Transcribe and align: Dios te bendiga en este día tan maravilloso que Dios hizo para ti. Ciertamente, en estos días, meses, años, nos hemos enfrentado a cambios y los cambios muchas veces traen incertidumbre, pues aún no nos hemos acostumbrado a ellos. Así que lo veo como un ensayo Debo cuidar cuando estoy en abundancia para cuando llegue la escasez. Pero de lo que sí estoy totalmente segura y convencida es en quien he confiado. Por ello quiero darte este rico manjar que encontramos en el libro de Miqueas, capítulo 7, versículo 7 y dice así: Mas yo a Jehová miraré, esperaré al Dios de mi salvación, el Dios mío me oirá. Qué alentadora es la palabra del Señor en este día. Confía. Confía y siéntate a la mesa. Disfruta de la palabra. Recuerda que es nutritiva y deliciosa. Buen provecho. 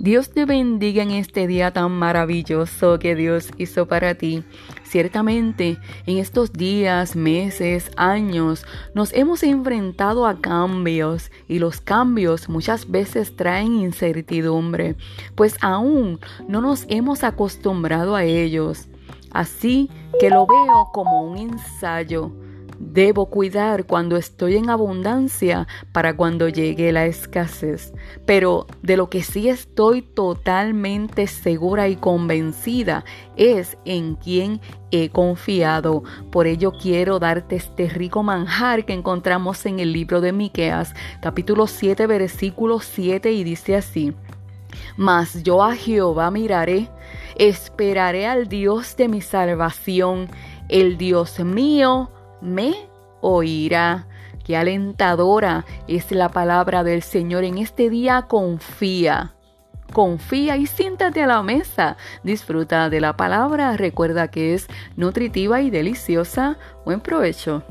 Dios 0.00 0.30
te 0.30 0.46
bendiga 0.46 1.02
en 1.02 1.10
este 1.10 1.46
día 1.46 1.74
tan 1.74 1.92
maravilloso 1.92 2.98
que 2.98 3.14
Dios 3.14 3.50
hizo 3.58 3.86
para 3.86 4.14
ti. 4.14 4.42
Ciertamente, 4.82 5.76
en 6.06 6.16
estos 6.16 6.54
días, 6.54 7.16
meses, 7.16 7.90
años, 7.98 8.64
nos 8.94 9.12
hemos 9.12 9.42
enfrentado 9.42 10.26
a 10.26 10.40
cambios 10.40 11.30
y 11.48 11.58
los 11.58 11.82
cambios 11.82 12.48
muchas 12.48 12.90
veces 12.90 13.36
traen 13.36 13.74
incertidumbre, 13.74 14.96
pues 15.34 15.58
aún 15.60 16.18
no 16.48 16.62
nos 16.62 16.86
hemos 16.88 17.22
acostumbrado 17.22 18.16
a 18.16 18.24
ellos. 18.24 18.88
Así 19.32 19.90
que 20.18 20.30
lo 20.30 20.46
veo 20.46 20.88
como 20.94 21.24
un 21.24 21.36
ensayo 21.36 22.32
Debo 22.82 23.26
cuidar 23.26 23.84
cuando 23.84 24.16
estoy 24.16 24.56
en 24.56 24.70
abundancia 24.70 25.68
para 25.92 26.16
cuando 26.16 26.48
llegue 26.48 26.92
la 26.92 27.04
escasez. 27.04 27.92
Pero 28.24 28.66
de 28.80 28.96
lo 28.96 29.10
que 29.10 29.22
sí 29.22 29.50
estoy 29.50 30.00
totalmente 30.00 31.26
segura 31.26 31.88
y 31.88 31.96
convencida 31.96 33.04
es 33.36 33.76
en 33.84 34.14
quien 34.14 34.62
he 34.90 35.10
confiado. 35.10 36.04
Por 36.32 36.46
ello 36.46 36.72
quiero 36.72 37.18
darte 37.18 37.56
este 37.56 37.86
rico 37.90 38.22
manjar 38.22 38.86
que 38.86 38.94
encontramos 38.94 39.66
en 39.66 39.78
el 39.78 39.92
libro 39.92 40.22
de 40.22 40.32
Miqueas, 40.32 40.94
capítulo 41.20 41.66
7, 41.66 42.06
versículo 42.06 42.80
7 42.80 43.30
y 43.30 43.44
dice 43.44 43.76
así: 43.76 44.14
Mas 44.96 45.42
yo 45.42 45.62
a 45.62 45.76
Jehová 45.76 46.30
miraré, 46.30 46.88
esperaré 47.36 48.26
al 48.26 48.48
Dios 48.48 48.96
de 48.96 49.08
mi 49.08 49.20
salvación, 49.20 50.30
el 50.70 50.96
Dios 50.96 51.40
mío 51.40 52.10
me 52.40 52.74
oirá. 53.20 54.06
Qué 54.44 54.56
alentadora 54.56 55.64
es 55.86 56.10
la 56.10 56.28
palabra 56.28 56.82
del 56.82 57.02
Señor 57.02 57.44
en 57.44 57.58
este 57.58 57.90
día. 57.90 58.22
Confía. 58.22 59.34
Confía 59.92 60.56
y 60.56 60.66
siéntate 60.66 61.22
a 61.22 61.26
la 61.26 61.42
mesa. 61.42 61.96
Disfruta 62.22 62.90
de 62.90 63.00
la 63.00 63.16
palabra. 63.16 63.76
Recuerda 63.76 64.28
que 64.28 64.54
es 64.54 64.66
nutritiva 64.96 65.60
y 65.60 65.70
deliciosa. 65.70 66.56
Buen 66.84 67.00
provecho. 67.00 67.64